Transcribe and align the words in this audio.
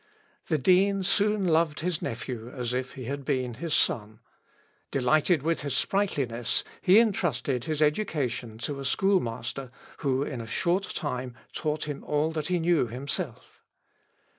The 0.47 0.57
dean 0.57 1.03
soon 1.03 1.47
loved 1.47 1.81
his 1.81 2.01
nephew 2.01 2.49
as 2.49 2.73
if 2.73 2.95
he 2.95 3.03
had 3.05 3.23
been 3.23 3.53
his 3.53 3.75
son; 3.75 4.19
delighted 4.89 5.43
with 5.43 5.61
his 5.61 5.77
sprightliness, 5.77 6.63
he 6.81 6.97
entrusted 6.97 7.65
his 7.65 7.83
education 7.83 8.57
to 8.65 8.79
a 8.79 8.83
schoolmaster 8.85 9.69
who 9.99 10.23
in 10.23 10.41
a 10.41 10.47
short 10.47 10.85
time 10.95 11.35
taught 11.53 11.83
him 11.83 12.03
all 12.03 12.31
that 12.31 12.47
he 12.47 12.57
knew 12.57 12.87
himself. 12.87 13.61